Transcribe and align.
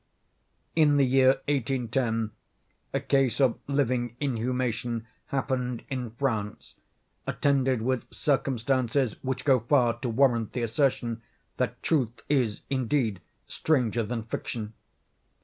In 0.75 0.97
the 0.97 1.05
year 1.05 1.41
1810, 1.47 2.31
a 2.91 2.99
case 2.99 3.39
of 3.39 3.59
living 3.67 4.15
inhumation 4.19 5.05
happened 5.27 5.83
in 5.91 6.09
France, 6.09 6.73
attended 7.27 7.83
with 7.83 8.11
circumstances 8.11 9.17
which 9.23 9.45
go 9.45 9.59
far 9.59 9.99
to 9.99 10.09
warrant 10.09 10.53
the 10.53 10.63
assertion 10.63 11.21
that 11.57 11.83
truth 11.83 12.23
is, 12.29 12.61
indeed, 12.67 13.21
stranger 13.47 14.01
than 14.01 14.23
fiction. 14.23 14.73